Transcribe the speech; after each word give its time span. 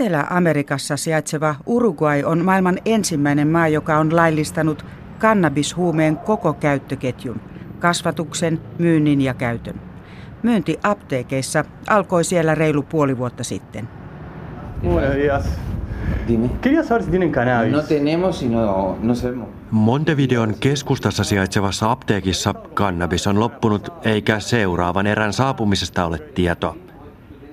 Etelä-Amerikassa 0.00 0.96
sijaitseva 0.96 1.54
Uruguay 1.66 2.22
on 2.24 2.44
maailman 2.44 2.78
ensimmäinen 2.84 3.48
maa, 3.48 3.68
joka 3.68 3.98
on 3.98 4.16
laillistanut 4.16 4.86
kannabishuumeen 5.18 6.16
koko 6.16 6.52
käyttöketjun, 6.52 7.40
kasvatuksen, 7.78 8.60
myynnin 8.78 9.20
ja 9.20 9.34
käytön. 9.34 9.80
Myynti 10.42 10.78
apteekeissa 10.82 11.64
alkoi 11.88 12.24
siellä 12.24 12.54
reilu 12.54 12.82
puoli 12.82 13.18
vuotta 13.18 13.44
sitten. 13.44 13.88
No, 14.82 14.90
no 19.02 19.14
Montevideon 19.70 20.54
keskustassa 20.60 21.24
sijaitsevassa 21.24 21.90
apteekissa 21.90 22.54
kannabis 22.54 23.26
on 23.26 23.40
loppunut, 23.40 23.92
eikä 24.04 24.40
seuraavan 24.40 25.06
erän 25.06 25.32
saapumisesta 25.32 26.04
ole 26.04 26.18
tietoa. 26.18 26.76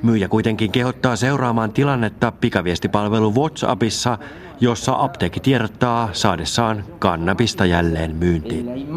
Myyjä 0.04 0.28
kuitenkin 0.28 0.72
kehottaa 0.72 1.16
seuraamaan 1.16 1.74
tilannetta 1.74 2.32
pikaviestipalvelu 2.32 3.36
WhatsAppissa, 3.36 4.18
jossa 4.60 4.96
apteekki 4.98 5.40
tiedottaa 5.40 6.10
saadessaan 6.14 6.84
kannabista 7.00 7.66
jälleen 7.66 8.16
myyntiin. 8.16 8.88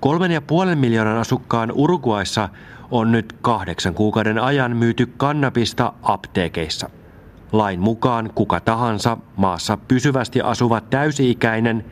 Kolmen 0.00 0.30
ja 0.30 0.42
puolen 0.42 0.78
miljoonan 0.78 1.16
asukkaan 1.16 1.72
Uruguayssa 1.72 2.48
on 2.90 3.12
nyt 3.12 3.32
kahdeksan 3.40 3.94
kuukauden 3.94 4.38
ajan 4.38 4.76
myyty 4.76 5.06
kannabista 5.16 5.92
apteekeissa. 6.02 6.90
Lain 7.52 7.80
mukaan 7.80 8.30
kuka 8.34 8.60
tahansa 8.60 9.16
maassa 9.36 9.76
pysyvästi 9.76 10.40
asuva 10.40 10.80
täysi-ikäinen 10.80 11.84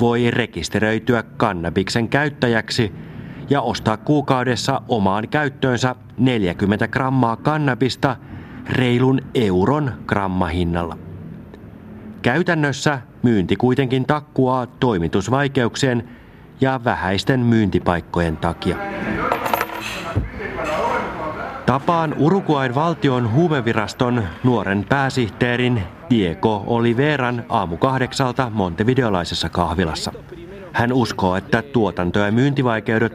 voi 0.00 0.30
rekisteröityä 0.30 1.22
kannabiksen 1.22 2.08
käyttäjäksi 2.08 2.92
ja 3.50 3.60
ostaa 3.60 3.96
kuukaudessa 3.96 4.82
omaan 4.88 5.28
käyttöönsä 5.28 5.94
40 6.22 6.88
grammaa 6.88 7.36
kannabista 7.36 8.16
reilun 8.70 9.20
euron 9.34 9.92
grammahinnalla. 10.06 10.98
Käytännössä 12.22 13.00
myynti 13.22 13.56
kuitenkin 13.56 14.06
takkuaa 14.06 14.66
toimitusvaikeuksien 14.66 16.08
ja 16.60 16.80
vähäisten 16.84 17.40
myyntipaikkojen 17.40 18.36
takia. 18.36 18.76
Tapaan 21.66 22.14
Uruguain 22.18 22.74
valtion 22.74 23.32
huumeviraston 23.32 24.22
nuoren 24.44 24.86
pääsihteerin 24.88 25.82
Diego 26.10 26.64
Oliveran 26.66 27.44
aamu 27.48 27.76
kahdeksalta 27.76 28.50
montevideolaisessa 28.50 29.48
kahvilassa. 29.48 30.12
Hän 30.72 30.92
uskoo, 30.92 31.36
että 31.36 31.62
tuotanto- 31.62 32.18
ja 32.18 32.32
myyntivaikeudet 32.32 33.12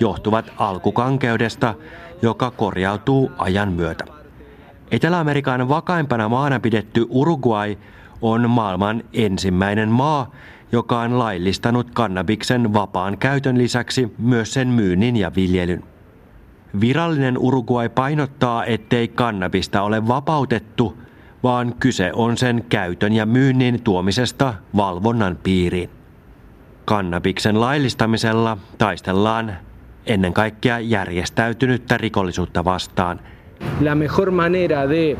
johtuvat 0.00 0.52
alkukankeudesta, 0.56 1.74
joka 2.22 2.50
korjautuu 2.50 3.32
ajan 3.38 3.72
myötä. 3.72 4.04
Etelä-Amerikan 4.90 5.68
vakaimpana 5.68 6.28
maana 6.28 6.60
pidetty 6.60 7.06
Uruguay 7.08 7.76
on 8.22 8.50
maailman 8.50 9.02
ensimmäinen 9.12 9.88
maa, 9.88 10.30
joka 10.72 11.00
on 11.00 11.18
laillistanut 11.18 11.90
kannabiksen 11.90 12.72
vapaan 12.72 13.18
käytön 13.18 13.58
lisäksi 13.58 14.14
myös 14.18 14.54
sen 14.54 14.68
myynnin 14.68 15.16
ja 15.16 15.32
viljelyn. 15.36 15.84
Virallinen 16.80 17.38
Uruguay 17.38 17.88
painottaa, 17.88 18.64
ettei 18.64 19.08
kannabista 19.08 19.82
ole 19.82 20.08
vapautettu, 20.08 20.98
vaan 21.42 21.74
kyse 21.80 22.10
on 22.14 22.36
sen 22.36 22.64
käytön 22.68 23.12
ja 23.12 23.26
myynnin 23.26 23.82
tuomisesta 23.82 24.54
valvonnan 24.76 25.38
piiriin. 25.42 25.90
Kannabiksen 26.84 27.60
laillistamisella 27.60 28.58
taistellaan 28.78 29.52
ennen 30.06 30.32
kaikkea 30.32 30.78
järjestäytynyttä 30.78 31.98
rikollisuutta 31.98 32.64
vastaan. 32.64 33.20
La 33.80 33.94
mejor 33.94 34.30
manera 34.30 34.88
de 34.88 35.16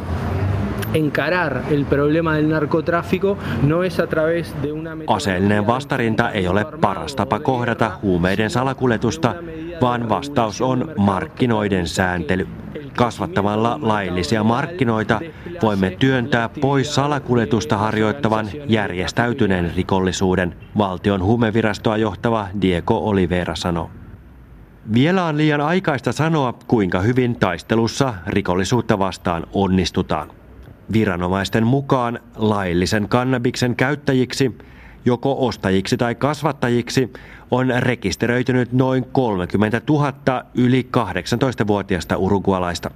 encarar 0.95 1.63
el 1.71 1.85
problema 1.85 2.35
del 2.35 2.49
narcotráfico 2.49 3.39
no 3.63 3.83
es 3.83 4.01
a 4.01 4.07
través 4.07 4.55
de 4.63 4.73
una 4.73 4.97
Aseellinen 5.07 5.67
vastarinta 5.67 6.31
ei 6.31 6.49
ole 6.49 6.67
paras 6.81 7.15
tapa 7.15 7.39
kohdata 7.39 7.93
huumeiden 8.03 8.51
salakuljetusta, 8.51 9.35
vaan 9.81 10.09
vastaus 10.09 10.61
on 10.61 10.93
markkinoiden 10.97 11.87
sääntely. 11.87 12.49
Kasvattamalla 12.97 13.79
laillisia 13.83 14.45
markkinoita 14.45 15.21
voimme 15.63 15.91
työntää 15.91 16.49
pois 16.49 16.95
salakuljetusta 16.95 17.77
harjoittavan 17.77 18.49
järjestäytyneen 18.67 19.73
rikollisuuden, 19.77 20.57
valtion 20.79 21.23
huumevirastoa 21.23 21.97
johtava 21.97 22.49
Diego 22.61 22.99
Oliveira 22.99 23.55
sanoi. 23.55 24.00
Vielä 24.95 25.25
on 25.25 25.37
liian 25.37 25.61
aikaista 25.61 26.13
sanoa, 26.13 26.55
kuinka 26.67 27.01
hyvin 27.01 27.37
taistelussa 27.37 28.15
rikollisuutta 28.27 28.99
vastaan 28.99 29.47
onnistutaan. 29.53 30.31
Viranomaisten 30.93 31.67
mukaan 31.67 32.19
laillisen 32.37 33.09
kannabiksen 33.09 33.77
käyttäjiksi, 33.77 34.59
joko 35.05 35.47
ostajiksi 35.47 35.97
tai 35.97 36.15
kasvattajiksi, 36.15 37.13
on 37.51 37.73
rekisteröitynyt 37.79 38.73
noin 38.73 39.05
30 39.05 39.83
000 39.89 40.45
yli 40.55 40.89
18-vuotiaista 40.97 42.17
urugualaista. 42.17 42.91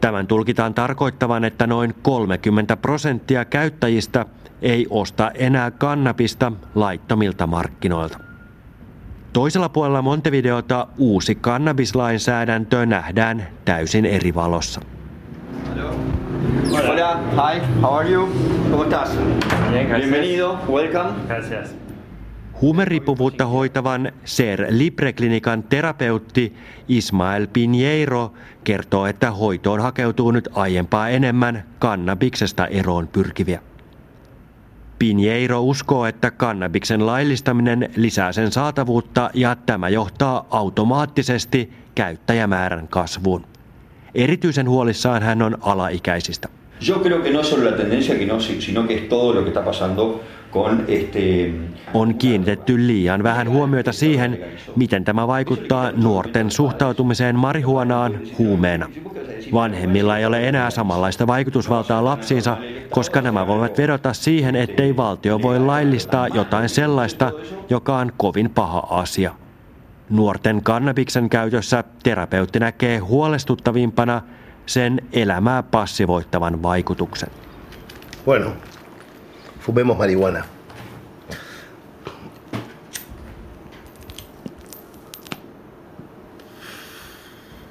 Tämän 0.00 0.26
tulkitaan 0.26 0.74
tarkoittavan, 0.74 1.44
että 1.44 1.66
noin 1.66 1.94
30 2.02 2.76
prosenttia 2.76 3.44
käyttäjistä 3.44 4.26
ei 4.62 4.86
osta 4.90 5.30
enää 5.34 5.70
kannabista 5.70 6.52
laittomilta 6.74 7.46
markkinoilta. 7.46 8.29
Toisella 9.32 9.68
puolella 9.68 10.02
Montevideota 10.02 10.86
uusi 10.98 11.34
kannabislainsäädäntö 11.34 12.86
nähdään 12.86 13.48
täysin 13.64 14.06
eri 14.06 14.34
valossa. 14.34 14.80
Hola, 16.72 17.16
hi, 17.16 17.60
how 17.82 17.94
are 17.94 18.10
you? 18.10 18.28
¿Cómo 18.70 18.82
estás? 18.82 19.10
Bienvenido, 19.70 20.58
welcome. 20.68 21.10
Gracias. 21.26 21.74
Huumeriippuvuutta 22.60 23.46
hoitavan 23.46 24.12
Ser 24.24 24.66
Libre-klinikan 24.70 25.62
terapeutti 25.62 26.54
Ismael 26.88 27.46
Pinheiro 27.52 28.32
kertoo, 28.64 29.06
että 29.06 29.30
hoitoon 29.30 29.80
hakeutuu 29.80 30.30
nyt 30.30 30.48
aiempaa 30.52 31.08
enemmän 31.08 31.64
kannabiksesta 31.78 32.66
eroon 32.66 33.08
pyrkiviä. 33.08 33.60
Pinheiro 35.00 35.60
uskoo, 35.60 36.06
että 36.06 36.30
kannabiksen 36.30 37.06
laillistaminen 37.06 37.90
lisää 37.96 38.32
sen 38.32 38.52
saatavuutta 38.52 39.30
ja 39.34 39.56
tämä 39.56 39.88
johtaa 39.88 40.46
automaattisesti 40.50 41.72
käyttäjämäärän 41.94 42.88
kasvuun. 42.88 43.44
Erityisen 44.14 44.68
huolissaan 44.68 45.22
hän 45.22 45.42
on 45.42 45.58
alaikäisistä. 45.60 46.48
Yo 46.88 46.98
creo 46.98 47.22
que 47.22 47.32
no 47.32 47.42
solo 47.42 47.64
la 47.64 47.76
tendencia, 47.76 48.14
sino 48.60 48.86
que 48.86 48.94
es 48.94 49.08
todo 49.08 49.34
lo 49.34 49.42
que 49.42 49.48
está 49.48 49.64
pasando. 49.64 50.20
On 51.94 52.14
kiinnitetty 52.14 52.86
liian 52.86 53.22
vähän 53.22 53.48
huomiota 53.50 53.92
siihen, 53.92 54.38
miten 54.76 55.04
tämä 55.04 55.26
vaikuttaa 55.26 55.92
nuorten 55.92 56.50
suhtautumiseen 56.50 57.36
marihuonaan 57.36 58.20
huumeena. 58.38 58.88
Vanhemmilla 59.52 60.18
ei 60.18 60.26
ole 60.26 60.48
enää 60.48 60.70
samanlaista 60.70 61.26
vaikutusvaltaa 61.26 62.04
lapsiinsa, 62.04 62.56
koska 62.90 63.22
nämä 63.22 63.46
voivat 63.46 63.78
vedota 63.78 64.12
siihen, 64.12 64.56
ettei 64.56 64.96
valtio 64.96 65.42
voi 65.42 65.58
laillistaa 65.58 66.28
jotain 66.28 66.68
sellaista, 66.68 67.32
joka 67.70 67.96
on 67.96 68.12
kovin 68.16 68.50
paha 68.50 68.86
asia. 68.90 69.34
Nuorten 70.10 70.62
kannabiksen 70.62 71.30
käytössä 71.30 71.84
terapeutti 72.02 72.60
näkee 72.60 72.98
huolestuttavimpana 72.98 74.22
sen 74.66 75.02
elämää 75.12 75.62
passivoittavan 75.62 76.62
vaikutuksen. 76.62 77.28
Bueno, 78.24 78.52
fumemos 79.60 79.98
marihuana. 79.98 80.44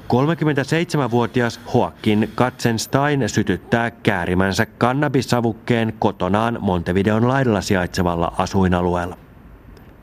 37-vuotias 0.09 1.59
Joaquin 1.75 2.31
Katzenstein 2.35 3.29
sytyttää 3.29 3.91
käärimänsä 3.91 4.65
kannabissavukkeen 4.65 5.93
kotonaan 5.99 6.57
Montevideon 6.61 7.27
laidalla 7.27 7.61
sijaitsevalla 7.61 8.33
asuinalueella. 8.37 9.17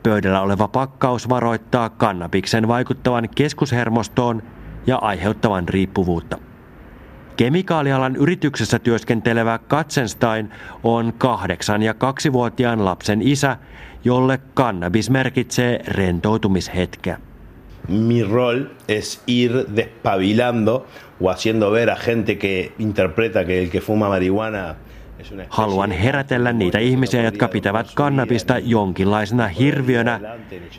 Pöydällä 0.03 0.41
oleva 0.41 0.67
pakkaus 0.67 1.29
varoittaa 1.29 1.89
kannabiksen 1.89 2.67
vaikuttavan 2.67 3.29
keskushermostoon 3.35 4.43
ja 4.87 4.97
aiheuttavan 4.97 5.69
riippuvuutta. 5.69 6.37
Kemikaalialan 7.37 8.15
yrityksessä 8.15 8.79
työskentelevä 8.79 9.59
Katzenstein 9.67 10.49
on 10.83 11.13
kahdeksan- 11.17 11.83
ja 11.83 11.93
kaksivuotiaan 11.93 12.85
lapsen 12.85 13.21
isä, 13.21 13.57
jolle 14.03 14.39
kannabis 14.53 15.09
merkitsee 15.09 15.79
rentoutumishetkeä. 15.87 17.17
Mi 17.87 18.23
rol 18.23 18.59
es 18.87 19.21
ir 19.27 19.51
despabilando 19.75 20.87
o 21.21 21.29
haciendo 21.29 21.71
ver 21.71 21.89
a 21.89 21.95
gente 21.95 22.35
que 22.35 22.71
interpreta 22.79 23.45
que 23.45 23.63
el 23.63 23.69
que 23.69 23.81
fuma 23.81 24.09
marihuana 24.09 24.75
Haluan 25.49 25.91
herätellä 25.91 26.53
niitä 26.53 26.79
ihmisiä, 26.79 27.21
jotka 27.21 27.47
pitävät 27.47 27.87
kannabista 27.95 28.57
jonkinlaisena 28.57 29.47
hirviönä 29.47 30.19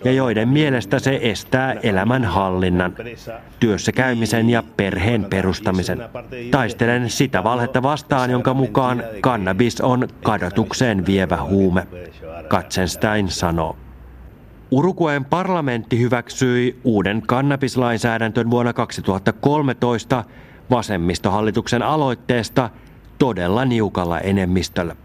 ja 0.04 0.12
joiden 0.12 0.48
mielestä 0.48 0.98
se 0.98 1.18
estää 1.22 1.72
elämän 1.72 2.24
hallinnan, 2.24 2.94
työssä 3.60 3.92
käymisen 3.92 4.50
ja 4.50 4.62
perheen 4.76 5.24
perustamisen. 5.24 6.02
Taistelen 6.50 7.10
sitä 7.10 7.44
valhetta 7.44 7.82
vastaan, 7.82 8.30
jonka 8.30 8.54
mukaan 8.54 9.04
kannabis 9.20 9.80
on 9.80 10.08
kadotukseen 10.22 11.06
vievä 11.06 11.42
huume, 11.42 11.86
Katzenstein 12.48 13.28
sanoo. 13.28 13.76
Uruguayn 14.70 15.24
parlamentti 15.24 15.98
hyväksyi 15.98 16.80
uuden 16.84 17.22
kannabislainsäädäntön 17.26 18.50
vuonna 18.50 18.72
2013 18.72 20.24
vasemmistohallituksen 20.70 21.82
aloitteesta 21.82 22.70
todella 23.18 23.64
niukalla 23.64 24.20
enemmistöllä. 24.20 24.96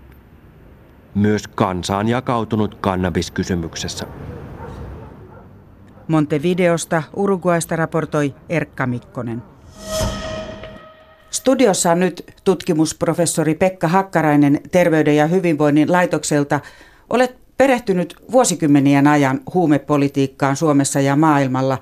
Myös 1.15 1.47
kansa 1.47 1.97
on 1.97 2.07
jakautunut 2.07 2.75
kannabiskysymyksessä. 2.75 4.05
Montevideosta 6.07 7.03
Uruguaysta 7.15 7.75
raportoi 7.75 8.35
Erkka 8.49 8.87
Mikkonen. 8.87 9.43
Studiossa 11.29 11.91
on 11.91 11.99
nyt 11.99 12.23
tutkimusprofessori 12.43 13.55
Pekka 13.55 13.87
Hakkarainen 13.87 14.59
Terveyden 14.71 15.15
ja 15.15 15.27
hyvinvoinnin 15.27 15.91
laitokselta. 15.91 16.59
Olet 17.09 17.37
perehtynyt 17.57 18.15
vuosikymmenien 18.31 19.07
ajan 19.07 19.39
huumepolitiikkaan 19.53 20.55
Suomessa 20.55 20.99
ja 20.99 21.15
maailmalla. 21.15 21.77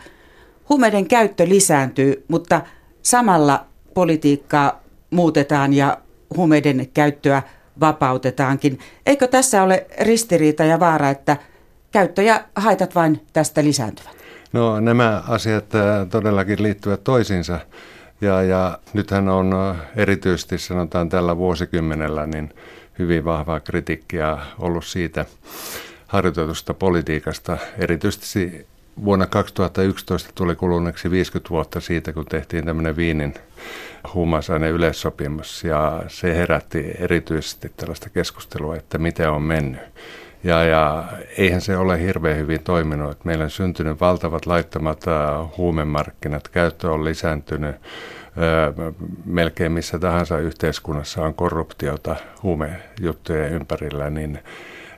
Huumeiden 0.69 1.07
käyttö 1.07 1.49
lisääntyy, 1.49 2.25
mutta 2.27 2.61
samalla 3.01 3.65
politiikkaa 3.93 4.81
muutetaan 5.11 5.73
ja 5.73 5.97
huumeiden 6.37 6.87
käyttöä 6.93 7.41
vapautetaankin. 7.79 8.79
Eikö 9.05 9.27
tässä 9.27 9.63
ole 9.63 9.87
ristiriita 10.01 10.63
ja 10.63 10.79
vaara, 10.79 11.09
että 11.09 11.37
käyttö 11.91 12.21
ja 12.21 12.43
haitat 12.55 12.95
vain 12.95 13.25
tästä 13.33 13.63
lisääntyvät? 13.63 14.21
No 14.53 14.79
nämä 14.79 15.23
asiat 15.27 15.75
äh, 15.75 16.07
todellakin 16.09 16.63
liittyvät 16.63 17.03
toisiinsa. 17.03 17.59
Ja, 18.21 18.41
ja 18.41 18.79
nythän 18.93 19.29
on 19.29 19.53
äh, 19.53 19.77
erityisesti 19.95 20.57
sanotaan 20.57 21.09
tällä 21.09 21.37
vuosikymmenellä 21.37 22.27
niin 22.27 22.53
hyvin 22.99 23.25
vahvaa 23.25 23.59
kritiikkiä 23.59 24.37
ollut 24.59 24.85
siitä 24.85 25.25
harjoitetusta 26.07 26.73
politiikasta. 26.73 27.57
Erityisesti 27.77 28.67
vuonna 29.05 29.25
2011 29.25 30.31
tuli 30.35 30.55
kuluneeksi 30.55 31.11
50 31.11 31.49
vuotta 31.49 31.79
siitä, 31.79 32.13
kun 32.13 32.25
tehtiin 32.25 32.65
tämmöinen 32.65 32.95
Viinin 32.95 33.33
huumausaineen 34.13 34.73
yleissopimus 34.73 35.63
ja 35.63 36.03
se 36.07 36.35
herätti 36.35 36.91
erityisesti 36.99 37.71
tällaista 37.77 38.09
keskustelua, 38.09 38.75
että 38.75 38.97
miten 38.97 39.29
on 39.29 39.41
mennyt. 39.41 39.81
Ja, 40.43 40.63
ja 40.63 41.03
eihän 41.37 41.61
se 41.61 41.77
ole 41.77 42.01
hirveän 42.01 42.37
hyvin 42.37 42.63
toiminut. 42.63 43.11
Että 43.11 43.25
meillä 43.25 43.43
on 43.43 43.49
syntynyt 43.49 43.99
valtavat 43.99 44.45
laittomat 44.45 45.03
huumemarkkinat, 45.57 46.47
käyttö 46.47 46.91
on 46.91 47.05
lisääntynyt. 47.05 47.75
Melkein 49.25 49.71
missä 49.71 49.99
tahansa 49.99 50.37
yhteiskunnassa 50.37 51.21
on 51.23 51.33
korruptiota 51.33 52.15
huumejuttujen 52.43 53.53
ympärillä, 53.53 54.09
niin 54.09 54.39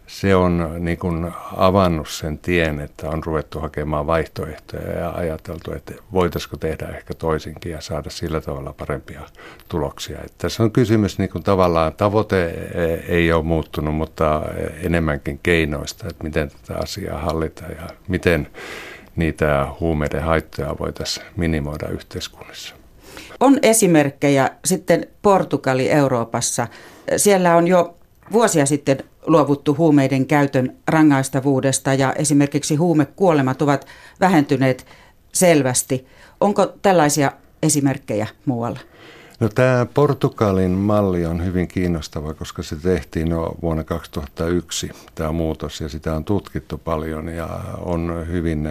se 0.07 0.35
on 0.35 0.75
niin 0.79 0.97
kuin 0.97 1.31
avannut 1.57 2.09
sen 2.09 2.37
tien, 2.37 2.79
että 2.79 3.09
on 3.09 3.23
ruvettu 3.23 3.59
hakemaan 3.59 4.07
vaihtoehtoja 4.07 4.99
ja 4.99 5.11
ajateltu, 5.11 5.73
että 5.73 5.93
voitaisiko 6.11 6.57
tehdä 6.57 6.87
ehkä 6.87 7.13
toisinkin 7.13 7.71
ja 7.71 7.81
saada 7.81 8.09
sillä 8.09 8.41
tavalla 8.41 8.73
parempia 8.73 9.21
tuloksia. 9.69 10.17
Että 10.17 10.37
tässä 10.37 10.63
on 10.63 10.71
kysymys 10.71 11.17
niin 11.17 11.29
kuin 11.29 11.43
tavallaan, 11.43 11.93
tavoite 11.93 12.45
ei 13.07 13.31
ole 13.31 13.43
muuttunut, 13.43 13.95
mutta 13.95 14.41
enemmänkin 14.81 15.39
keinoista, 15.43 16.07
että 16.09 16.23
miten 16.23 16.51
tätä 16.51 16.79
asiaa 16.79 17.19
hallitaan 17.19 17.71
ja 17.71 17.87
miten 18.07 18.47
niitä 19.15 19.67
huumeiden 19.79 20.23
haittoja 20.23 20.75
voitaisiin 20.79 21.25
minimoida 21.35 21.87
yhteiskunnassa. 21.87 22.75
On 23.39 23.59
esimerkkejä 23.61 24.49
sitten 24.65 25.07
Portugali 25.21 25.89
Euroopassa. 25.89 26.67
Siellä 27.17 27.55
on 27.55 27.67
jo 27.67 27.97
vuosia 28.31 28.65
sitten 28.65 29.03
luovuttu 29.25 29.75
huumeiden 29.77 30.25
käytön 30.25 30.75
rangaistavuudesta 30.87 31.93
ja 31.93 32.13
esimerkiksi 32.13 32.75
huumekuolemat 32.75 33.61
ovat 33.61 33.85
vähentyneet 34.19 34.85
selvästi. 35.33 36.07
Onko 36.41 36.73
tällaisia 36.81 37.31
esimerkkejä 37.63 38.27
muualla? 38.45 38.79
No, 39.39 39.49
tämä 39.49 39.85
Portugalin 39.93 40.71
malli 40.71 41.25
on 41.25 41.45
hyvin 41.45 41.67
kiinnostava, 41.67 42.33
koska 42.33 42.63
se 42.63 42.75
tehtiin 42.75 43.27
jo 43.27 43.55
vuonna 43.61 43.83
2001, 43.83 44.91
tämä 45.15 45.31
muutos, 45.31 45.81
ja 45.81 45.89
sitä 45.89 46.15
on 46.15 46.25
tutkittu 46.25 46.77
paljon 46.77 47.29
ja 47.29 47.59
on 47.79 48.25
hyvin 48.27 48.67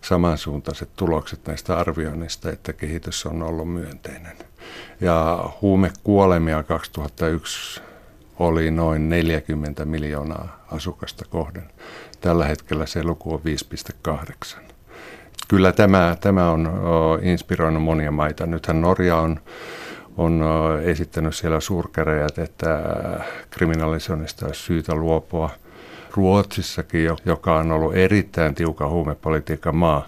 samansuuntaiset 0.00 0.88
tulokset 0.96 1.40
näistä 1.46 1.78
arvioinnista, 1.78 2.50
että 2.50 2.72
kehitys 2.72 3.26
on 3.26 3.42
ollut 3.42 3.72
myönteinen. 3.72 4.36
Ja 5.00 5.50
huumekuolemia 5.62 6.62
2001 6.62 7.80
oli 8.38 8.70
noin 8.70 9.08
40 9.08 9.84
miljoonaa 9.84 10.64
asukasta 10.72 11.24
kohden. 11.30 11.70
Tällä 12.20 12.44
hetkellä 12.44 12.86
se 12.86 13.04
luku 13.04 13.34
on 13.34 13.40
5,8. 14.08 14.60
Kyllä 15.48 15.72
tämä, 15.72 16.16
tämä 16.20 16.50
on 16.50 16.68
inspiroinut 17.22 17.82
monia 17.82 18.10
maita. 18.10 18.46
Nythän 18.46 18.80
Norja 18.80 19.16
on, 19.16 19.40
on 20.16 20.42
esittänyt 20.82 21.34
siellä 21.34 21.60
suurkäräjät, 21.60 22.38
että 22.38 22.80
kriminalisoinnista 23.50 24.46
olisi 24.46 24.62
syytä 24.62 24.94
luopua. 24.94 25.50
Ruotsissakin, 26.14 27.10
joka 27.24 27.56
on 27.56 27.72
ollut 27.72 27.96
erittäin 27.96 28.54
tiukan 28.54 28.90
huumepolitiikan 28.90 29.76
maa, 29.76 30.06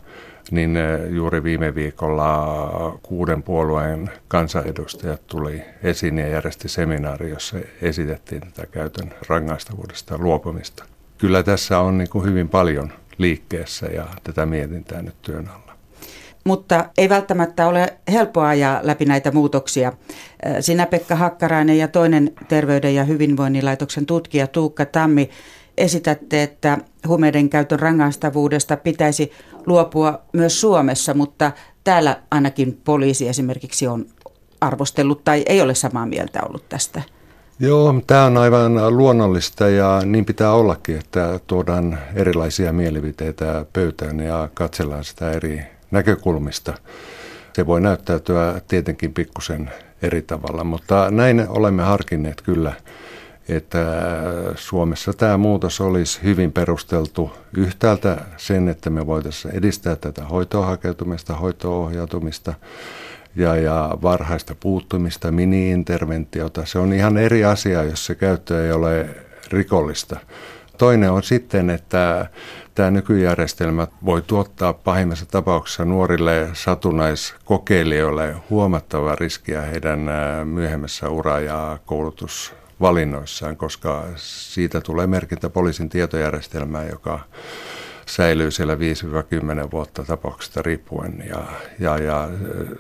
niin 0.52 0.76
eh, 0.76 1.00
juuri 1.10 1.42
viime 1.42 1.74
viikolla 1.74 2.98
kuuden 3.02 3.42
puolueen 3.42 4.10
kansanedustajat 4.28 5.26
tuli 5.26 5.62
esiin 5.82 6.18
ja 6.18 6.28
järjesti 6.28 6.68
seminaari, 6.68 7.30
jossa 7.30 7.56
esitettiin 7.82 8.40
tätä 8.40 8.66
käytön 8.66 9.14
rangaistavuudesta 9.28 10.18
luopumista. 10.18 10.84
Kyllä 11.18 11.42
tässä 11.42 11.78
on 11.78 11.98
niin 11.98 12.10
kuin 12.10 12.24
hyvin 12.24 12.48
paljon 12.48 12.92
liikkeessä 13.18 13.86
ja 13.86 14.06
tätä 14.24 14.46
mietintää 14.46 15.02
nyt 15.02 15.22
työn 15.22 15.48
alla. 15.48 15.72
Mutta 16.44 16.84
ei 16.98 17.08
välttämättä 17.08 17.66
ole 17.66 17.98
helppoa 18.12 18.48
ajaa 18.48 18.80
läpi 18.82 19.04
näitä 19.04 19.30
muutoksia. 19.30 19.92
Eh, 20.42 20.56
sinä 20.60 20.86
Pekka 20.86 21.16
Hakkarainen 21.16 21.78
ja 21.78 21.88
toinen 21.88 22.32
Terveyden 22.48 22.94
ja 22.94 23.04
hyvinvoinnin 23.04 23.64
laitoksen 23.64 24.06
tutkija 24.06 24.46
Tuukka 24.46 24.86
Tammi 24.86 25.30
esitätte, 25.78 26.42
että 26.42 26.78
huumeiden 27.06 27.48
käytön 27.48 27.80
rangaistavuudesta 27.80 28.76
pitäisi 28.76 29.32
luopua 29.66 30.20
myös 30.32 30.60
Suomessa, 30.60 31.14
mutta 31.14 31.52
täällä 31.84 32.16
ainakin 32.30 32.80
poliisi 32.84 33.28
esimerkiksi 33.28 33.86
on 33.86 34.06
arvostellut 34.60 35.24
tai 35.24 35.42
ei 35.46 35.60
ole 35.60 35.74
samaa 35.74 36.06
mieltä 36.06 36.40
ollut 36.48 36.68
tästä. 36.68 37.02
Joo, 37.60 37.94
tämä 38.06 38.24
on 38.24 38.36
aivan 38.36 38.96
luonnollista 38.96 39.68
ja 39.68 40.02
niin 40.04 40.24
pitää 40.24 40.52
ollakin, 40.52 40.98
että 40.98 41.40
tuodaan 41.46 41.98
erilaisia 42.14 42.72
mielipiteitä 42.72 43.66
pöytään 43.72 44.20
ja 44.20 44.48
katsellaan 44.54 45.04
sitä 45.04 45.30
eri 45.30 45.62
näkökulmista. 45.90 46.74
Se 47.52 47.66
voi 47.66 47.80
näyttäytyä 47.80 48.60
tietenkin 48.68 49.14
pikkusen 49.14 49.70
eri 50.02 50.22
tavalla, 50.22 50.64
mutta 50.64 51.10
näin 51.10 51.46
olemme 51.48 51.82
harkinneet 51.82 52.40
kyllä– 52.40 52.72
että 53.48 53.78
Suomessa 54.54 55.12
tämä 55.12 55.36
muutos 55.36 55.80
olisi 55.80 56.20
hyvin 56.22 56.52
perusteltu 56.52 57.30
yhtäältä 57.56 58.16
sen, 58.36 58.68
että 58.68 58.90
me 58.90 59.06
voitaisiin 59.06 59.54
edistää 59.54 59.96
tätä 59.96 60.24
hoitoa 60.24 60.66
hakeutumista, 60.66 61.34
hoitoohjautumista 61.34 62.54
ja, 63.36 63.56
ja 63.56 63.98
varhaista 64.02 64.54
puuttumista, 64.60 65.32
mini-interventiota. 65.32 66.66
Se 66.66 66.78
on 66.78 66.92
ihan 66.92 67.16
eri 67.16 67.44
asia, 67.44 67.82
jos 67.82 68.06
se 68.06 68.14
käyttö 68.14 68.66
ei 68.66 68.72
ole 68.72 69.08
rikollista. 69.50 70.20
Toinen 70.78 71.10
on 71.10 71.22
sitten, 71.22 71.70
että 71.70 72.30
tämä 72.74 72.90
nykyjärjestelmä 72.90 73.86
voi 74.04 74.22
tuottaa 74.22 74.72
pahimmassa 74.72 75.26
tapauksessa 75.26 75.84
nuorille 75.84 76.48
satunnaiskokeilijoille 76.52 78.34
huomattavaa 78.50 79.16
riskiä 79.16 79.60
heidän 79.60 80.10
myöhemmässä 80.44 81.08
ura- 81.08 81.40
ja 81.40 81.78
koulutus 81.86 82.54
valinnoissaan, 82.80 83.56
koska 83.56 84.04
siitä 84.16 84.80
tulee 84.80 85.06
merkintä 85.06 85.50
poliisin 85.50 85.88
tietojärjestelmään, 85.88 86.88
joka 86.88 87.20
säilyy 88.06 88.50
siellä 88.50 88.74
5-10 88.74 88.78
vuotta 89.70 90.04
tapauksesta 90.04 90.62
riippuen 90.62 91.24
ja, 91.28 91.44
ja, 91.78 91.98
ja 91.98 92.28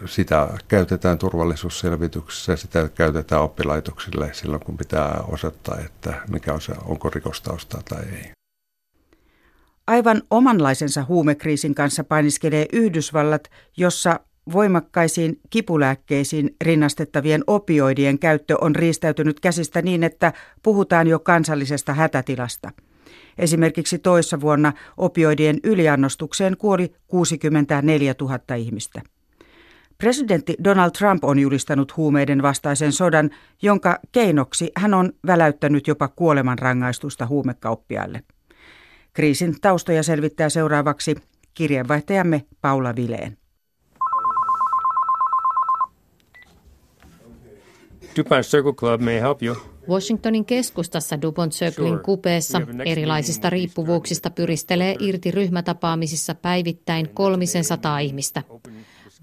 sitä 0.06 0.48
käytetään 0.68 1.18
turvallisuusselvityksessä, 1.18 2.56
sitä 2.56 2.88
käytetään 2.94 3.42
oppilaitoksille 3.42 4.30
silloin, 4.32 4.64
kun 4.64 4.76
pitää 4.76 5.24
osoittaa, 5.28 5.78
että 5.78 6.14
mikä 6.30 6.52
on 6.52 6.60
se, 6.60 6.72
onko 6.84 7.10
rikostaustaa 7.10 7.82
tai 7.88 8.02
ei. 8.02 8.32
Aivan 9.86 10.22
omanlaisensa 10.30 11.04
huumekriisin 11.08 11.74
kanssa 11.74 12.04
painiskelee 12.04 12.66
Yhdysvallat, 12.72 13.50
jossa 13.76 14.20
voimakkaisiin 14.52 15.40
kipulääkkeisiin 15.50 16.56
rinnastettavien 16.60 17.44
opioidien 17.46 18.18
käyttö 18.18 18.56
on 18.60 18.76
riistäytynyt 18.76 19.40
käsistä 19.40 19.82
niin, 19.82 20.04
että 20.04 20.32
puhutaan 20.62 21.06
jo 21.06 21.18
kansallisesta 21.18 21.94
hätätilasta. 21.94 22.70
Esimerkiksi 23.38 23.98
toissa 23.98 24.40
vuonna 24.40 24.72
opioidien 24.96 25.58
yliannostukseen 25.64 26.56
kuoli 26.56 26.92
64 27.06 28.14
000 28.20 28.54
ihmistä. 28.54 29.02
Presidentti 29.98 30.54
Donald 30.64 30.90
Trump 30.90 31.24
on 31.24 31.38
julistanut 31.38 31.96
huumeiden 31.96 32.42
vastaisen 32.42 32.92
sodan, 32.92 33.30
jonka 33.62 33.98
keinoksi 34.12 34.70
hän 34.76 34.94
on 34.94 35.12
väläyttänyt 35.26 35.86
jopa 35.86 36.08
kuolemanrangaistusta 36.08 37.26
huumekauppiaille. 37.26 38.22
Kriisin 39.12 39.60
taustoja 39.60 40.02
selvittää 40.02 40.48
seuraavaksi 40.48 41.16
kirjeenvaihtajamme 41.54 42.44
Paula 42.60 42.96
Vileen. 42.96 43.36
DuPont 48.18 48.44
Circle 48.44 48.72
Club 48.72 49.00
may 49.00 49.20
help 49.20 49.42
you. 49.42 49.56
Washingtonin 49.88 50.44
keskustassa 50.44 51.22
DuPont 51.22 51.52
Circlein 51.52 51.98
kupeessa 51.98 52.60
erilaisista 52.84 53.50
riippuvuuksista 53.50 54.30
pyristelee 54.30 54.96
irti 55.00 55.30
ryhmätapaamisissa 55.30 56.34
päivittäin 56.34 57.08
kolmisen 57.08 57.64
sataa 57.64 57.98
ihmistä. 57.98 58.42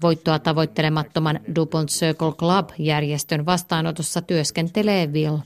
Voittoa 0.02 0.38
tavoittelemattoman 0.38 1.40
DuPont 1.54 1.88
Circle 1.88 2.32
Club-järjestön 2.32 3.46
vastaanotossa 3.46 4.22
työskentelee 4.22 5.06
Will. 5.06 5.38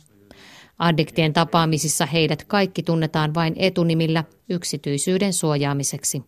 Addiktien 0.78 1.32
tapaamisissa 1.32 2.06
heidät 2.06 2.44
kaikki 2.44 2.82
tunnetaan 2.82 3.34
vain 3.34 3.54
etunimillä 3.56 4.24
yksityisyyden 4.50 5.32
suojaamiseksi. 5.32 6.22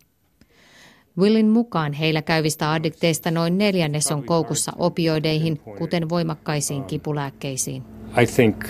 Willin 1.19 1.47
mukaan 1.47 1.92
heillä 1.92 2.23
käyvistä 2.23 2.73
addikteista 2.73 3.31
noin 3.31 3.59
neljännes 3.59 4.12
on 4.12 4.25
koukussa 4.25 4.73
opioideihin, 4.78 5.59
kuten 5.78 6.09
voimakkaisiin 6.09 6.85
kipulääkkeisiin. 6.85 7.83
I 8.23 8.26
think 8.26 8.64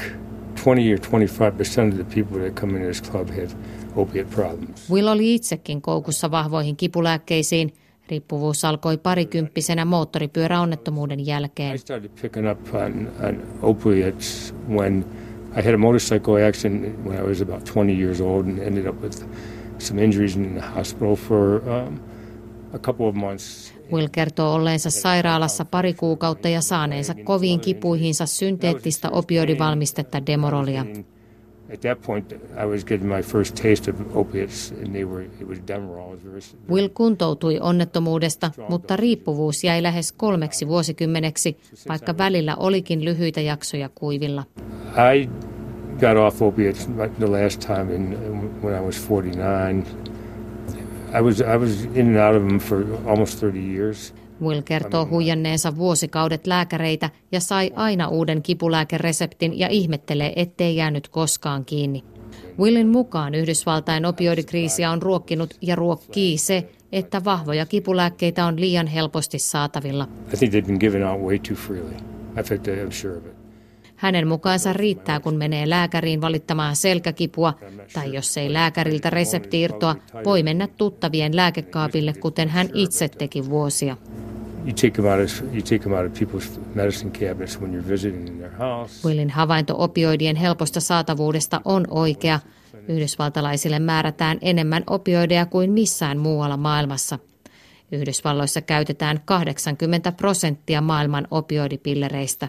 20 0.65 0.93
or 0.93 1.21
25% 1.21 1.89
of 1.89 1.95
the 1.95 2.23
people 2.23 2.41
that 2.41 2.61
come 2.61 2.73
into 2.73 2.87
this 2.87 3.03
club 3.03 3.29
have 3.29 3.49
opiate 3.97 4.31
problems. 4.35 4.91
Will 4.91 5.07
oli 5.07 5.35
itsekin 5.35 5.83
koukussa 5.83 6.31
vahvoihin 6.31 6.77
kipulääkkeisiin. 6.77 7.73
Riippuvuus 8.09 8.65
alkoi 8.65 8.99
parikymppisenä 8.99 9.85
moottoripyöräonnettomuuden 9.85 11.27
jälkeen. 11.27 11.75
I 11.75 11.79
started 11.79 12.11
picking 12.23 12.51
up 12.51 12.75
on, 12.75 13.09
on 13.29 13.43
opiates 13.63 14.55
when 14.69 15.05
I 15.59 15.63
had 15.65 15.75
a 15.75 15.79
motorcycle 15.79 16.49
accident 16.49 17.07
when 17.07 17.19
I 17.19 17.29
was 17.29 17.41
about 17.41 17.65
20 17.73 17.93
years 17.93 18.21
old 18.21 18.47
and 18.47 18.59
ended 18.59 18.87
up 18.87 19.03
with 19.03 19.27
some 19.79 20.05
injuries 20.05 20.37
in 20.37 20.55
the 20.55 20.67
hospital 20.67 21.17
for 21.17 21.63
um, 21.71 22.01
a 22.73 22.79
couple 22.79 23.07
of 23.07 23.15
months. 23.15 23.75
Will 23.93 24.09
kertoo 24.13 24.55
olleensa 24.55 24.91
sairaalassa 24.91 25.65
pari 25.65 25.95
kuukautta 25.95 26.49
ja 26.49 26.61
saaneensa 26.61 27.15
koviin 27.25 27.61
kipuihinsa 27.61 28.27
synteettistä 28.27 29.11
opioidivalmistetta 29.11 30.27
Demorolia. 30.27 30.87
Will 36.71 36.89
kuntoutui 36.95 37.59
onnettomuudesta, 37.61 38.51
mutta 38.69 38.97
riippuvuus 38.97 39.65
jäi 39.65 39.83
lähes 39.83 40.13
kolmeksi 40.13 40.69
vuosikymmeneksi, 40.69 41.57
vaikka 41.89 42.19
välillä 42.19 42.57
olikin 42.57 43.05
lyhyitä 43.05 43.41
jaksoja 43.41 43.91
kuivilla. 43.95 44.45
I 45.15 45.29
got 46.01 46.17
off 46.17 46.43
opiates 46.43 46.89
the 47.19 47.27
last 47.27 47.61
time 47.61 47.95
in, 47.95 48.19
when 48.63 48.83
I 48.83 48.87
was 48.87 49.09
49. 49.11 49.85
I 51.19 51.23
was 51.23 51.41
I 51.41 51.57
was 51.57 51.85
in 51.95 52.07
and 52.07 52.17
out 52.17 52.43
of 52.43 52.49
them 52.49 52.59
for 52.59 52.85
almost 53.07 53.41
30 53.41 53.59
years. 53.59 54.15
Will 54.43 54.63
kertoo 54.63 55.07
huijanneensa 55.11 55.77
vuosikaudet 55.77 56.47
lääkäreitä 56.47 57.11
ja 57.33 57.41
sai 57.41 57.71
aina 57.75 58.09
uuden 58.09 58.43
kipulääkereseptin 58.43 59.59
ja 59.59 59.69
ihmettelee, 59.69 60.33
ettei 60.37 60.77
jäänyt 60.77 61.09
koskaan 61.09 61.65
kiinni. 61.65 62.05
Willin 62.59 62.89
mukaan 62.89 63.35
Yhdysvaltain 63.35 64.07
opioidikriisiä 64.07 64.91
on 64.91 65.03
ruokkinut 65.03 65.55
ja 65.61 65.77
ruokkii 65.77 66.39
se, 66.39 66.69
että 66.93 67.25
vahvoja 67.25 67.67
kipulääkkeitä 67.67 68.47
on 68.47 68.61
liian 68.61 68.87
helposti 68.87 69.39
saatavilla. 69.39 70.09
I 70.35 70.37
think 70.37 70.55
they've 70.55 70.67
been 70.67 70.81
given 70.81 71.05
out 71.05 71.21
way 71.21 71.39
too 71.39 71.57
freely. 71.57 71.95
I'm 72.37 72.93
sure 72.93 73.17
of 73.17 73.27
it. 73.27 73.42
Hänen 74.03 74.29
mukaansa 74.29 74.73
riittää, 74.73 75.21
kun 75.21 75.37
menee 75.37 75.71
lääkäriin 75.71 76.21
valittamaan 76.21 76.77
selkäkipua, 76.77 77.55
tai 77.93 78.15
jos 78.15 78.37
ei 78.37 78.53
lääkäriltä 78.53 79.11
resepti 79.11 79.61
irtoa, 79.61 79.97
voi 80.25 80.43
mennä 80.43 80.67
tuttavien 80.67 81.37
lääkekaapille, 81.37 82.13
kuten 82.13 82.49
hän 82.49 82.69
itse 82.75 83.09
teki 83.09 83.51
vuosia. 83.51 83.97
Willin 89.05 89.31
havainto 89.31 89.75
opioidien 89.79 90.37
helposta 90.37 90.81
saatavuudesta 90.81 91.61
on 91.65 91.85
oikea. 91.91 92.41
Yhdysvaltalaisille 92.89 93.79
määrätään 93.79 94.39
enemmän 94.41 94.85
opioideja 94.87 95.47
kuin 95.47 95.73
missään 95.73 96.19
muualla 96.19 96.57
maailmassa. 96.57 97.19
Yhdysvalloissa 97.93 98.61
käytetään 98.61 99.21
80 99.25 100.13
prosenttia 100.13 100.81
maailman 100.81 101.29
opioidipillereistä. 101.31 102.49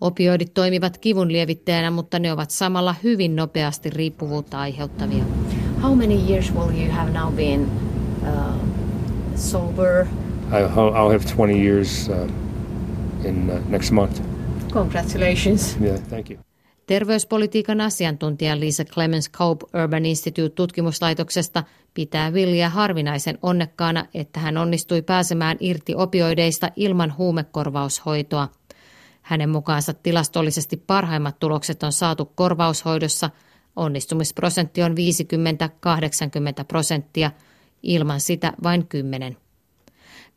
Opioidit 0.00 0.54
toimivat 0.54 0.98
kivun 0.98 1.32
lievittäjänä, 1.32 1.90
mutta 1.90 2.18
ne 2.18 2.32
ovat 2.32 2.50
samalla 2.50 2.94
hyvin 3.02 3.36
nopeasti 3.36 3.90
riippuvuutta 3.90 4.60
aiheuttavia. 4.60 5.24
How 5.82 5.94
many 5.94 6.14
years 6.14 6.54
will 6.54 6.70
you 6.82 6.90
have 6.90 7.10
now 7.10 7.34
been 7.34 7.70
uh, 8.22 8.54
sober? 9.34 10.06
I, 10.50 10.62
I'll 10.76 11.12
have 11.12 11.24
20 11.36 11.64
years 11.64 12.08
uh, 12.08 12.30
in 13.24 13.50
uh, 13.50 13.70
next 13.70 13.90
month. 13.90 14.22
Congratulations. 14.72 15.76
Yeah, 15.80 16.00
thank 16.00 16.30
you. 16.30 16.38
Terveyspolitiikan 16.86 17.80
asiantuntija 17.80 18.60
Lisa 18.60 18.84
Clemens 18.84 19.30
Cope 19.30 19.66
Urban 19.82 20.06
Institute 20.06 20.54
tutkimuslaitoksesta 20.54 21.64
pitää 21.94 22.32
Villiä 22.32 22.68
harvinaisen 22.68 23.38
onnekkaana, 23.42 24.06
että 24.14 24.40
hän 24.40 24.56
onnistui 24.56 25.02
pääsemään 25.02 25.56
irti 25.60 25.94
opioideista 25.94 26.70
ilman 26.76 27.14
huumekorvaushoitoa. 27.18 28.48
Hänen 29.28 29.50
mukaansa 29.50 29.94
tilastollisesti 29.94 30.76
parhaimmat 30.76 31.38
tulokset 31.38 31.82
on 31.82 31.92
saatu 31.92 32.32
korvaushoidossa. 32.34 33.30
Onnistumisprosentti 33.76 34.82
on 34.82 34.92
50-80 34.92 36.64
prosenttia, 36.68 37.30
ilman 37.82 38.20
sitä 38.20 38.52
vain 38.62 38.86
10. 38.86 39.36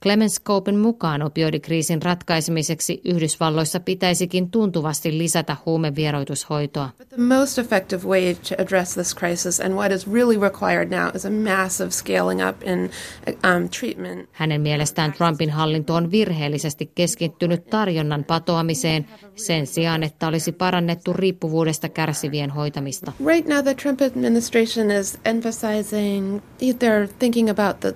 Clemens 0.04 0.42
Copen 0.44 0.78
mukaan 0.78 1.22
opioidikriisin 1.22 2.02
ratkaisemiseksi 2.02 3.02
Yhdysvalloissa 3.06 3.80
pitäisikin 3.80 4.52
tuntuvasti 4.52 5.18
lisätä 5.18 5.58
huumevieroitushoitoa. 5.66 6.90
The 7.10 7.24
most 7.24 7.58
effective 7.58 8.08
way 8.08 8.34
to 8.34 8.56
address 8.62 8.94
this 8.94 9.16
crisis 9.16 9.60
and 9.60 9.74
what 9.74 9.92
is 9.92 10.12
really 10.14 10.40
required 10.40 10.90
now 10.90 11.16
is 11.16 11.26
a 11.26 11.30
massive 11.30 11.92
scaling 11.92 12.50
up 12.50 12.64
in 12.64 12.90
um, 13.28 13.70
treatment. 13.80 14.30
Hänen 14.32 14.62
mielestään 14.62 15.14
Trumpin 15.14 15.50
hallinto 15.50 15.96
on 15.96 16.12
virheellisesti 16.12 16.92
keskittynyt 16.96 17.66
tarjonnan 17.66 18.24
patoamiseen 18.24 19.06
sen 19.36 19.68
sijaan, 19.68 20.04
että 20.04 20.28
olisi 20.28 20.52
parannettu 20.52 21.14
riippuvuudesta 21.14 21.90
kärsivien 21.90 22.50
hoitamista. 22.50 23.12
Right 23.26 23.48
now 23.48 23.64
the 23.64 23.74
Trump 23.74 24.02
administration 24.02 24.92
is 24.92 25.18
emphasizing 25.26 26.42
they're 26.62 27.10
thinking 27.20 27.50
about 27.50 27.80
the 27.80 27.94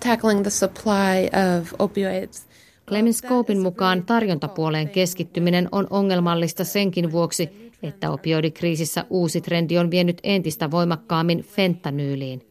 tackling 0.00 0.42
the 0.42 0.50
supply 0.50 1.28
of 1.58 1.72
opioids. 1.78 2.46
Clemens 2.88 3.22
Copein 3.22 3.60
mukaan 3.60 4.02
tarjontapuoleen 4.02 4.88
keskittyminen 4.88 5.68
on 5.72 5.86
ongelmallista 5.90 6.64
senkin 6.64 7.12
vuoksi, 7.12 7.72
että 7.82 8.10
opioidikriisissä 8.10 9.04
uusi 9.10 9.40
trendi 9.40 9.78
on 9.78 9.90
vienyt 9.90 10.20
entistä 10.22 10.70
voimakkaammin 10.70 11.42
fentanyyliin. 11.42 12.46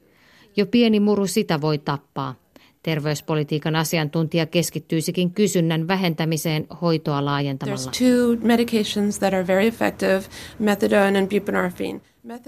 Jo 0.56 0.66
pieni 0.66 1.00
muru 1.00 1.28
sitä 1.28 1.62
voi 1.62 1.78
tappaa. 1.78 2.36
Terveyspolitiikan 2.86 3.75
asiantuntija 3.75 4.46
keskittyisikin 4.46 5.32
kysynnän 5.32 5.88
vähentämiseen 5.88 6.68
hoitoa 6.82 7.25
laajentamalla. 7.25 7.92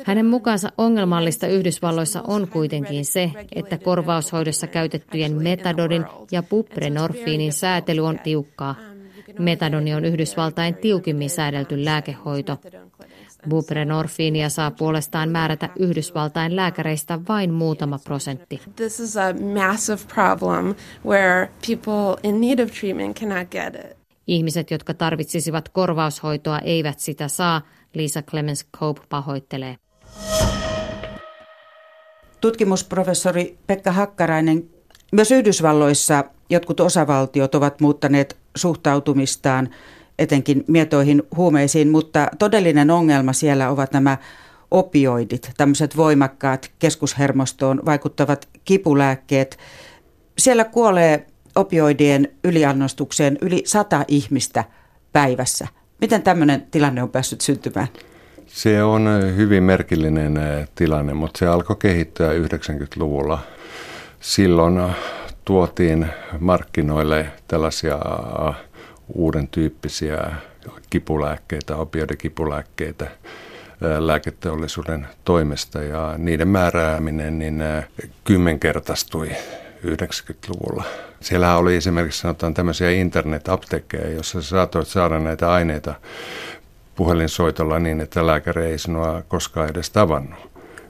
Hänen 0.04 0.26
mukaansa 0.26 0.72
ongelmallista 0.78 1.48
Yhdysvalloissa 1.48 2.22
on 2.22 2.48
kuitenkin 2.48 3.06
se, 3.06 3.32
että 3.56 3.78
korvaushoidossa 3.78 4.68
käytettyjen 4.68 5.44
metadodin 5.44 6.06
ja 6.32 6.44
buprenorfiinin 6.44 7.54
säätely 7.54 8.06
on 8.06 8.20
tiukkaa. 8.20 8.76
Metadoni 9.40 9.94
on 9.94 10.06
Yhdysvaltain 10.06 10.76
tiukimmin 10.76 11.30
säädelty 11.30 11.86
lääkehoito. 11.86 12.58
Buprenorfiinia 13.50 14.50
saa 14.50 14.72
puolestaan 14.72 15.30
määrätä 15.30 15.70
Yhdysvaltain 15.80 16.56
lääkäreistä 16.56 17.20
vain 17.30 17.54
muutama 17.54 18.00
prosentti. 18.00 18.62
This 18.76 19.00
is 19.00 19.18
a 19.18 19.34
massive 19.34 20.00
problem 20.14 20.76
where 21.06 21.52
people 21.68 22.30
in 22.30 22.42
need 22.42 22.60
of 22.60 22.72
treatment 22.80 23.20
cannot 23.20 23.50
get 23.52 23.76
it. 23.76 23.98
Ihmiset, 24.28 24.72
jotka 24.72 24.94
tarvitsisivat 24.94 25.70
korvaushoitoa, 25.70 26.60
eivät 26.60 27.00
sitä 27.00 27.28
saa, 27.28 27.62
Lisa 27.94 28.22
Clemens 28.22 28.66
Cope 28.78 29.02
pahoittelee. 29.10 29.78
Tutkimusprofessori 32.42 33.58
Pekka 33.68 33.92
Hakkarainen, 33.92 34.70
Myös 35.12 35.32
Yhdysvalloissa 35.32 36.24
jotkut 36.50 36.80
osavaltiot 36.80 37.56
ovat 37.56 37.82
muuttaneet 37.82 38.38
suhtautumistaan 38.56 39.70
etenkin 40.20 40.64
mietoihin 40.68 41.24
huumeisiin, 41.36 41.90
mutta 41.90 42.28
todellinen 42.40 42.92
ongelma 42.92 43.34
siellä 43.34 43.70
ovat 43.70 43.92
nämä 43.92 44.18
opioidit, 44.72 45.52
tämmöiset 45.58 45.98
voimakkaat 45.98 46.72
keskushermostoon 46.80 47.82
vaikuttavat 47.86 48.48
kipulääkkeet. 48.66 49.58
Siellä 50.38 50.64
kuolee 50.64 51.28
opioidien 51.56 52.28
yliannostukseen 52.44 53.38
yli 53.42 53.64
sata 53.66 54.06
ihmistä 54.08 54.64
päivässä. 55.14 55.68
Miten 56.02 56.24
tämmöinen 56.24 56.68
tilanne 56.72 57.04
on 57.04 57.10
päässyt 57.10 57.42
syntymään? 57.42 57.88
Se 58.48 58.84
on 58.84 59.10
hyvin 59.36 59.64
merkillinen 59.64 60.40
tilanne, 60.76 61.14
mutta 61.14 61.40
se 61.40 61.48
alkoi 61.48 61.76
kehittyä 61.76 62.32
90-luvulla. 62.34 63.40
Silloin 64.20 64.82
tuotiin 65.46 66.08
markkinoille 66.40 67.26
tällaisia 67.48 68.00
uuden 69.14 69.48
tyyppisiä 69.48 70.32
kipulääkkeitä, 70.90 71.76
opioidikipulääkkeitä 71.76 73.08
lääketeollisuuden 74.00 75.08
toimesta 75.26 75.84
ja 75.84 76.14
niiden 76.18 76.48
määrääminen 76.48 77.40
niin 77.40 77.64
kymmenkertaistui 78.24 79.30
90-luvulla. 79.86 80.84
Siellä 81.20 81.58
oli 81.58 81.76
esimerkiksi 81.76 82.22
sanotaan 82.22 82.54
tämmöisiä 82.54 82.92
internet-apteekkeja, 82.92 84.10
joissa 84.10 84.42
saatoit 84.42 84.88
saada 84.88 85.20
näitä 85.20 85.52
aineita 85.52 85.96
puhelinsoitolla 86.96 87.80
niin, 87.80 88.02
että 88.02 88.28
lääkäri 88.28 88.66
ei 88.66 88.78
sinua 88.78 89.24
koskaan 89.28 89.70
edes 89.70 89.90
tavannut. 89.90 90.40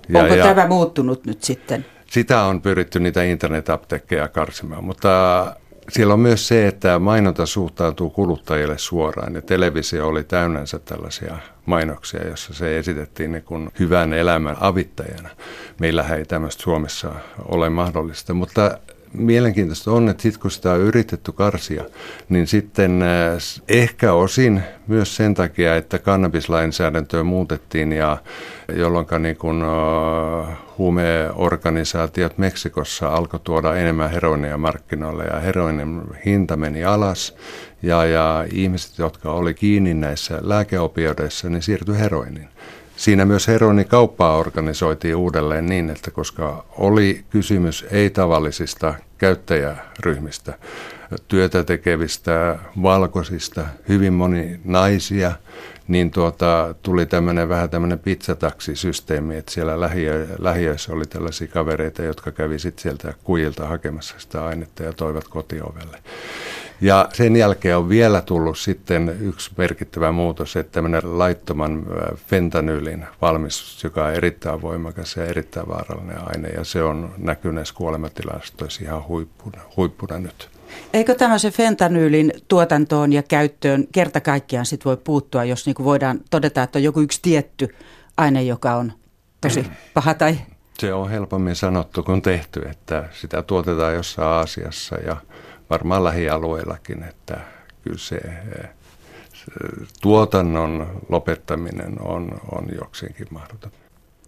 Ja, 0.10 0.22
Onko 0.22 0.36
ja 0.36 0.44
tämä 0.44 0.68
muuttunut 0.68 1.26
nyt 1.26 1.44
sitten? 1.44 1.86
Sitä 2.12 2.44
on 2.44 2.62
pyritty 2.62 3.00
niitä 3.00 3.24
internet-apteekkeja 3.24 4.28
karsimaan, 4.28 4.84
mutta 4.84 5.56
siellä 5.90 6.14
on 6.14 6.20
myös 6.20 6.48
se, 6.48 6.68
että 6.68 7.00
mainonta 7.00 7.46
suhtautuu 7.46 8.10
kuluttajille 8.10 8.78
suoraan 8.78 9.34
ja 9.36 9.42
televisio 9.42 10.08
oli 10.08 10.24
täynnänsä 10.24 10.80
tällaisia 10.80 11.38
mainoksia, 11.66 12.28
jossa 12.28 12.54
se 12.54 12.80
esitettiin 12.80 13.32
niin 13.32 13.44
kuin 13.44 13.70
hyvän 13.80 14.14
elämän 14.14 14.58
avittajana. 14.60 15.30
Meillähän 15.80 16.18
ei 16.18 16.26
tämmöistä 16.26 16.64
Suomessa 16.64 17.12
ole 17.46 17.70
mahdollista, 17.70 18.34
mutta 18.34 18.78
mielenkiintoista 19.18 19.92
on, 19.92 20.10
että 20.10 20.24
sitten 20.24 20.42
kun 20.42 20.52
sitä 20.52 20.72
on 20.72 20.80
yritetty 20.80 21.32
karsia, 21.32 21.84
niin 22.30 22.48
sitten 22.48 23.02
äh, 23.02 23.38
ehkä 23.68 24.14
osin 24.14 24.64
myös 24.88 25.16
sen 25.16 25.34
takia, 25.34 25.76
että 25.76 26.00
kannabislainsäädäntöä 26.00 27.24
muutettiin 27.24 27.92
ja 27.92 28.18
jolloin 28.76 29.08
niin 29.20 29.38
kun, 29.38 29.64
uh, 29.64 30.48
huumeorganisaatiot 30.78 32.38
Meksikossa 32.38 33.10
alkoi 33.10 33.40
tuoda 33.44 33.76
enemmän 33.76 34.12
heroinia 34.12 34.58
markkinoille 34.58 35.24
ja 35.24 35.40
heroinin 35.40 36.02
hinta 36.26 36.58
meni 36.58 36.86
alas 36.86 37.36
ja, 37.82 38.06
ja 38.06 38.46
ihmiset, 38.54 38.98
jotka 38.98 39.32
oli 39.32 39.54
kiinni 39.54 39.94
näissä 39.94 40.40
lääkeopioideissa, 40.42 41.50
niin 41.50 41.62
siirtyi 41.62 42.00
heroiniin. 42.00 42.50
Siinä 42.98 43.26
myös 43.26 43.48
heroinikauppaa 43.48 44.38
organisoitiin 44.38 45.16
uudelleen 45.16 45.66
niin, 45.66 45.90
että 45.90 46.12
koska 46.12 46.66
oli 46.78 47.26
kysymys 47.30 47.86
ei-tavallisista 47.92 48.94
käyttäjäryhmistä, 49.18 50.54
työtä 51.28 51.64
tekevistä, 51.64 52.60
valkoisista, 52.82 53.66
hyvin 53.90 54.14
moni 54.14 54.60
naisia, 54.64 55.32
niin 55.88 56.12
tuota, 56.12 56.76
tuli 56.84 57.06
tämmöinen 57.06 57.50
vähän 57.50 57.70
tämmöinen 57.70 58.00
pizzataksisysteemi, 58.00 59.38
että 59.38 59.52
siellä 59.52 59.80
lähiö, 59.80 60.28
lähiöissä 60.40 60.94
oli 60.94 61.06
tällaisia 61.06 61.48
kavereita, 61.48 62.04
jotka 62.04 62.32
kävi 62.32 62.60
sitten 62.60 62.82
sieltä 62.82 63.14
kujilta 63.24 63.66
hakemassa 63.68 64.16
sitä 64.18 64.46
ainetta 64.46 64.84
ja 64.84 64.94
toivat 64.94 65.28
kotiovelle. 65.28 65.98
Ja 66.82 67.10
sen 67.14 67.36
jälkeen 67.36 67.78
on 67.78 67.90
vielä 67.90 68.22
tullut 68.22 68.58
sitten 68.58 69.18
yksi 69.22 69.52
merkittävä 69.58 70.12
muutos, 70.12 70.56
että 70.56 70.72
tämmöinen 70.72 71.20
laittoman 71.20 71.86
fentanylin 72.28 73.06
valmistus, 73.22 73.84
joka 73.84 74.06
on 74.06 74.14
erittäin 74.14 74.62
voimakas 74.62 75.16
ja 75.16 75.26
erittäin 75.26 75.68
vaarallinen 75.68 76.18
aine, 76.26 76.50
ja 76.50 76.64
se 76.64 76.84
on 76.84 77.14
näkynyt 77.18 77.72
kuolematilastoissa 77.72 78.84
ihan 78.84 79.08
huippuna, 79.08 79.62
huippuna 79.78 80.20
nyt. 80.20 80.50
Eikö 80.94 81.16
tämmöisen 81.16 81.52
fentanyylin 81.52 82.34
tuotantoon 82.48 83.14
ja 83.14 83.24
käyttöön 83.24 83.88
kerta 83.92 84.22
kaikkiaan 84.22 84.66
sit 84.66 84.86
voi 84.86 84.98
puuttua, 84.98 85.44
jos 85.44 85.66
niin 85.66 85.76
voidaan 85.84 86.20
todeta, 86.30 86.64
että 86.64 86.80
on 86.80 86.84
joku 86.84 87.00
yksi 87.00 87.20
tietty 87.22 87.76
aine, 88.18 88.44
joka 88.44 88.76
on 88.76 88.94
tosi 89.42 89.66
paha 89.94 90.14
tai... 90.14 90.38
Se 90.80 90.94
on 90.94 91.10
helpommin 91.10 91.56
sanottu 91.56 92.04
kuin 92.04 92.22
tehty, 92.22 92.62
että 92.72 93.10
sitä 93.12 93.42
tuotetaan 93.42 93.94
jossain 93.94 94.28
Aasiassa 94.28 94.96
ja 94.96 95.18
varmaan 95.70 96.04
lähialueillakin, 96.04 97.04
että 97.04 97.40
kyllä 97.82 97.98
se, 97.98 98.20
se 99.34 99.52
tuotannon 100.02 101.02
lopettaminen 101.10 102.02
on, 102.02 102.32
on 102.52 102.68
jokseenkin 102.80 103.28
mahdoton. 103.30 103.72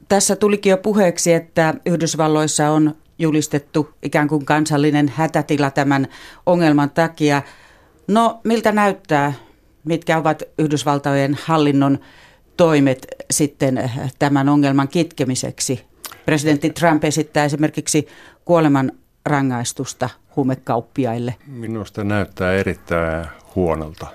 Tässä 0.09 0.35
tulikin 0.35 0.69
jo 0.69 0.77
puheeksi, 0.77 1.33
että 1.33 1.73
Yhdysvalloissa 1.85 2.69
on 2.69 2.95
julistettu 3.19 3.89
ikään 4.03 4.27
kuin 4.27 4.45
kansallinen 4.45 5.09
hätätila 5.15 5.71
tämän 5.71 6.07
ongelman 6.45 6.89
takia. 6.89 7.41
No 8.07 8.41
miltä 8.43 8.71
näyttää, 8.71 9.33
mitkä 9.83 10.17
ovat 10.17 10.43
Yhdysvaltojen 10.57 11.37
hallinnon 11.43 11.99
toimet 12.57 13.07
sitten 13.31 13.91
tämän 14.19 14.49
ongelman 14.49 14.87
kitkemiseksi? 14.87 15.85
Presidentti 16.25 16.69
Trump 16.69 17.03
esittää 17.03 17.45
esimerkiksi 17.45 18.07
kuoleman 18.45 18.91
rangaistusta 19.25 20.09
huumekauppiaille? 20.39 21.35
Minusta 21.47 22.03
näyttää 22.03 22.53
erittäin 22.53 23.25
huonolta. 23.55 24.07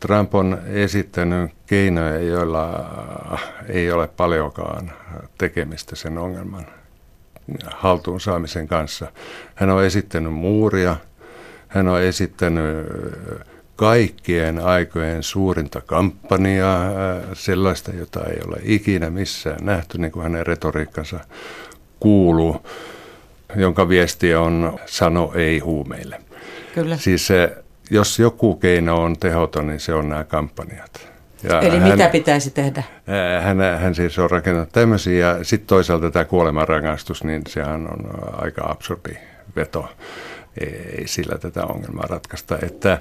Trump 0.00 0.34
on 0.34 0.58
esittänyt 0.66 1.50
keinoja, 1.66 2.18
joilla 2.18 2.90
ei 3.68 3.92
ole 3.92 4.08
paljonkaan 4.08 4.92
tekemistä 5.38 5.96
sen 5.96 6.18
ongelman 6.18 6.66
haltuun 7.66 8.20
saamisen 8.20 8.68
kanssa. 8.68 9.12
Hän 9.54 9.70
on 9.70 9.84
esittänyt 9.84 10.32
muuria, 10.32 10.96
hän 11.68 11.88
on 11.88 12.02
esittänyt 12.02 12.86
kaikkien 13.76 14.58
aikojen 14.58 15.22
suurinta 15.22 15.80
kampanjaa, 15.80 16.90
sellaista, 17.32 17.90
jota 17.90 18.20
ei 18.24 18.40
ole 18.46 18.56
ikinä 18.62 19.10
missään 19.10 19.58
nähty, 19.62 19.98
niin 19.98 20.12
kuin 20.12 20.22
hänen 20.22 20.46
retoriikkansa 20.46 21.20
kuuluu 22.00 22.66
jonka 23.56 23.88
viesti 23.88 24.34
on 24.34 24.78
sano 24.86 25.32
ei 25.34 25.58
huumeille. 25.58 26.20
Kyllä. 26.74 26.96
Siis 26.96 27.26
se, 27.26 27.56
jos 27.90 28.18
joku 28.18 28.54
keino 28.54 29.02
on 29.02 29.16
tehoton, 29.18 29.66
niin 29.66 29.80
se 29.80 29.94
on 29.94 30.08
nämä 30.08 30.24
kampanjat. 30.24 31.08
Ja 31.42 31.60
Eli 31.60 31.78
hän, 31.78 31.90
mitä 31.90 32.08
pitäisi 32.08 32.50
tehdä? 32.50 32.82
Hän, 33.42 33.58
hän 33.80 33.94
siis 33.94 34.18
on 34.18 34.30
rakentanut 34.30 34.72
tämmöisiä, 34.72 35.28
ja 35.28 35.44
sitten 35.44 35.66
toisaalta 35.66 36.10
tämä 36.10 36.24
kuolemanrangaistus, 36.24 37.24
niin 37.24 37.42
sehän 37.48 37.88
on 37.92 37.98
aika 38.36 38.70
absurdi 38.70 39.16
veto. 39.56 39.88
Ei 40.60 41.02
sillä 41.06 41.38
tätä 41.38 41.64
ongelmaa 41.64 42.06
ratkaista. 42.10 42.58
Että 42.62 43.00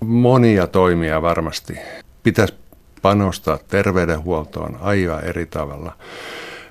monia 0.00 0.66
toimia 0.66 1.22
varmasti 1.22 1.78
pitäisi 2.22 2.54
panostaa 3.02 3.58
terveydenhuoltoon 3.68 4.78
aivan 4.80 5.24
eri 5.24 5.46
tavalla 5.46 5.92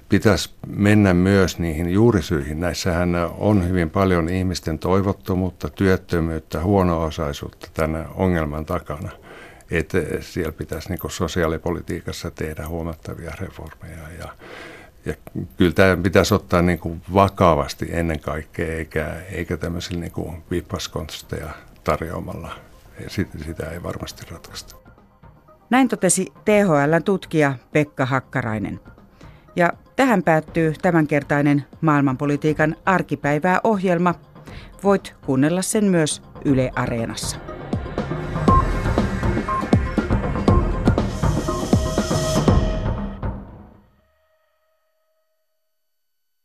pitäisi 0.09 0.49
mennä 0.67 1.13
myös 1.13 1.59
niihin 1.59 1.89
juurisyihin. 1.89 2.59
Näissähän 2.59 3.15
on 3.37 3.67
hyvin 3.67 3.89
paljon 3.89 4.29
ihmisten 4.29 4.79
toivottomuutta, 4.79 5.69
työttömyyttä, 5.69 6.63
huono-osaisuutta 6.63 7.67
tämän 7.73 8.07
ongelman 8.15 8.65
takana. 8.65 9.09
Että 9.71 9.97
siellä 10.19 10.51
pitäisi 10.51 10.89
niin 10.89 10.99
sosiaalipolitiikassa 11.07 12.31
tehdä 12.31 12.67
huomattavia 12.67 13.31
reformeja 13.39 14.09
ja, 14.19 14.27
ja 15.05 15.13
kyllä 15.57 15.71
tämä 15.71 15.97
pitäisi 15.97 16.33
ottaa 16.33 16.61
niin 16.61 16.79
kuin 16.79 17.01
vakavasti 17.13 17.87
ennen 17.91 18.19
kaikkea, 18.19 18.73
eikä, 18.73 19.15
eikä 19.31 19.57
tämmöisillä 19.57 20.01
niin 20.01 20.43
vippaskonsteja 20.51 21.49
tarjoamalla. 21.83 22.55
Sitä, 23.07 23.37
sitä 23.45 23.69
ei 23.69 23.83
varmasti 23.83 24.25
ratkaista. 24.31 24.75
Näin 25.69 25.87
totesi 25.87 26.27
THL-tutkija 26.45 27.53
Pekka 27.71 28.05
Hakkarainen. 28.05 28.79
Ja 29.55 29.73
tähän 29.99 30.23
päättyy 30.23 30.73
tämänkertainen 30.81 31.65
maailmanpolitiikan 31.81 32.75
arkipäivää 32.85 33.59
ohjelma. 33.63 34.15
Voit 34.83 35.15
kuunnella 35.25 35.61
sen 35.61 35.85
myös 35.85 36.21
Yle 36.45 36.71
Areenassa. 36.75 37.48